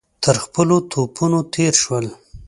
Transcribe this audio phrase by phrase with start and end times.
[0.23, 2.05] تر خپلو توپونو تېر شول.